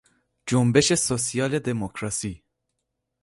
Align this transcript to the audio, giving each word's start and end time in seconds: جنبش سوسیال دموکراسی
جنبش 0.47 0.93
سوسیال 0.93 1.59
دموکراسی 1.59 2.43